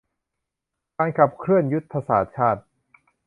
[0.97, 2.61] การขับเคลื่อนยุทธศาสตร์ชาติ